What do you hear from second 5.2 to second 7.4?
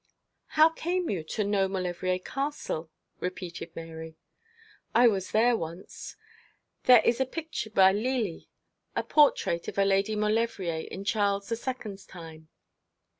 there once. There is a